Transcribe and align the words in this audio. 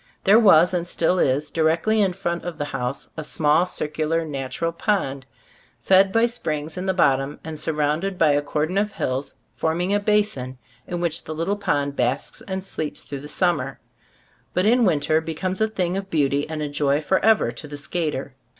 There 0.23 0.39
was, 0.39 0.73
and 0.73 0.87
still 0.87 1.19
is, 1.19 1.51
directly 1.51 2.01
in 2.01 2.13
front 2.13 2.43
of 2.43 2.57
the 2.57 2.65
house, 2.65 3.11
a 3.15 3.23
small, 3.23 3.67
circular, 3.67 4.25
natural 4.25 4.71
pond, 4.71 5.27
fed 5.79 6.11
by 6.11 6.25
springs 6.25 6.75
in 6.75 6.87
the 6.87 6.93
bottom 6.95 7.39
and 7.43 7.59
surrounded 7.59 8.17
by 8.17 8.31
a 8.31 8.41
cordon 8.41 8.79
of 8.79 8.93
hills 8.93 9.35
forming 9.55 9.93
a 9.93 9.99
basin 9.99 10.57
in 10.87 11.01
which 11.01 11.25
the 11.25 11.35
little 11.35 11.55
pond 11.55 11.95
basks 11.95 12.41
and 12.47 12.63
sleeps 12.63 13.03
through 13.03 13.19
the 13.21 13.27
summer, 13.27 13.79
but 14.55 14.65
in 14.65 14.85
winter 14.85 15.21
becomes 15.21 15.61
a 15.61 15.67
thing 15.67 15.95
of 15.95 16.09
beauty 16.09 16.49
and 16.49 16.63
a 16.63 16.67
joy 16.67 16.99
forever 16.99 17.51
to 17.51 17.67
the 17.67 17.77
skater. 17.77 18.33